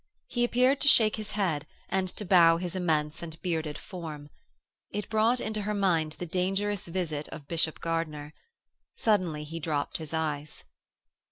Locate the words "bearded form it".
3.43-5.11